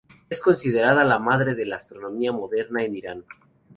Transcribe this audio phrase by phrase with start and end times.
[0.31, 3.25] Es considerada la madre de la astronomía moderna en Irán.